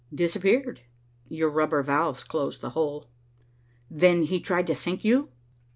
"Disappeared. 0.11 0.81
Your 1.29 1.51
rubber 1.51 1.83
valves 1.83 2.23
closed 2.23 2.61
the 2.61 2.71
hole." 2.71 3.11
"Then 3.87 4.23
he 4.23 4.39
tried 4.39 4.65
to 4.65 4.73
sink 4.73 5.05
you." 5.05 5.29